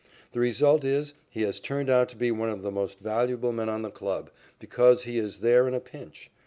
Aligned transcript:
The 0.31 0.39
result 0.39 0.83
is 0.83 1.13
he 1.29 1.43
has 1.43 1.59
turned 1.59 1.87
out 1.87 2.09
to 2.09 2.17
be 2.17 2.31
one 2.31 2.49
of 2.49 2.63
the 2.63 2.71
most 2.71 2.97
valuable 2.99 3.51
men 3.51 3.69
on 3.69 3.83
the 3.83 3.91
club, 3.91 4.31
because 4.57 5.03
he 5.03 5.19
is 5.19 5.41
there 5.41 5.67
in 5.67 5.75
a 5.75 5.79
pinch. 5.79 6.31